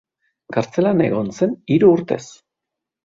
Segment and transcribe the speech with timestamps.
[0.55, 2.21] Kartzelan egon zen hiru urtez.